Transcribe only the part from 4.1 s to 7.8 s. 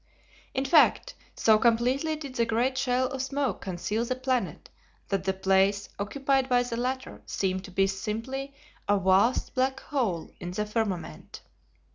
planet that the place occupied by the latter seemed to